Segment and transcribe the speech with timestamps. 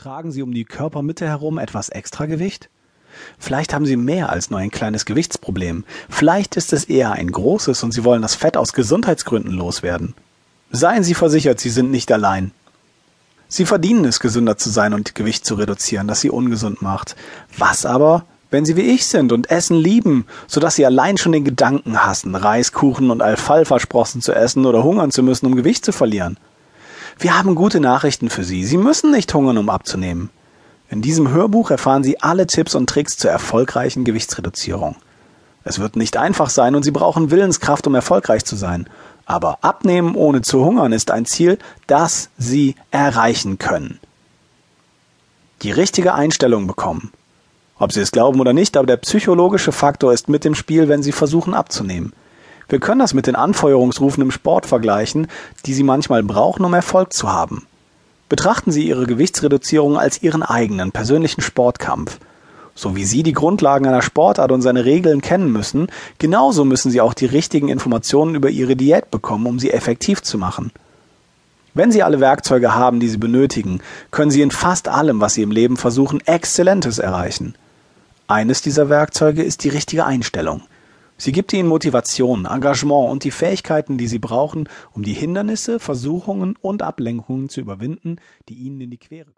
[0.00, 2.70] Tragen Sie um die Körpermitte herum etwas Extragewicht?
[3.38, 5.84] Vielleicht haben Sie mehr als nur ein kleines Gewichtsproblem.
[6.08, 10.14] Vielleicht ist es eher ein großes und Sie wollen das Fett aus Gesundheitsgründen loswerden.
[10.70, 12.52] Seien Sie versichert, Sie sind nicht allein.
[13.46, 17.14] Sie verdienen es, gesünder zu sein und Gewicht zu reduzieren, das Sie ungesund macht.
[17.58, 21.32] Was aber, wenn Sie wie ich sind und Essen lieben, so dass Sie allein schon
[21.32, 25.92] den Gedanken hassen, Reiskuchen und Alfalfa-Sprossen zu essen oder hungern zu müssen, um Gewicht zu
[25.92, 26.38] verlieren?
[27.18, 28.64] Wir haben gute Nachrichten für Sie.
[28.64, 30.30] Sie müssen nicht hungern, um abzunehmen.
[30.88, 34.96] In diesem Hörbuch erfahren Sie alle Tipps und Tricks zur erfolgreichen Gewichtsreduzierung.
[35.62, 38.88] Es wird nicht einfach sein und Sie brauchen Willenskraft, um erfolgreich zu sein.
[39.26, 44.00] Aber abnehmen ohne zu hungern ist ein Ziel, das Sie erreichen können.
[45.62, 47.12] Die richtige Einstellung bekommen.
[47.78, 51.02] Ob Sie es glauben oder nicht, aber der psychologische Faktor ist mit im Spiel, wenn
[51.02, 52.12] Sie versuchen abzunehmen.
[52.70, 55.26] Wir können das mit den Anfeuerungsrufen im Sport vergleichen,
[55.66, 57.66] die Sie manchmal brauchen, um Erfolg zu haben.
[58.28, 62.18] Betrachten Sie Ihre Gewichtsreduzierung als Ihren eigenen persönlichen Sportkampf.
[62.76, 67.00] So wie Sie die Grundlagen einer Sportart und seine Regeln kennen müssen, genauso müssen Sie
[67.00, 70.70] auch die richtigen Informationen über Ihre Diät bekommen, um sie effektiv zu machen.
[71.74, 73.80] Wenn Sie alle Werkzeuge haben, die Sie benötigen,
[74.12, 77.56] können Sie in fast allem, was Sie im Leben versuchen, Exzellentes erreichen.
[78.28, 80.62] Eines dieser Werkzeuge ist die richtige Einstellung.
[81.22, 86.56] Sie gibt ihnen Motivation, Engagement und die Fähigkeiten, die sie brauchen, um die Hindernisse, Versuchungen
[86.62, 88.16] und Ablenkungen zu überwinden,
[88.48, 89.28] die ihnen in die Quere kommen.